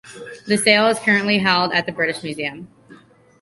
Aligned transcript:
The 0.47 0.57
sail 0.57 0.87
is 0.87 0.97
currently 0.97 1.37
held 1.37 1.73
at 1.73 1.85
the 1.85 1.91
British 1.91 2.23
Museum. 2.23 2.69